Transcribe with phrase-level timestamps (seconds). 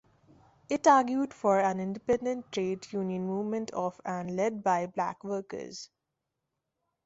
[0.67, 5.91] It argued for an independent trade union movement of and led by black workers.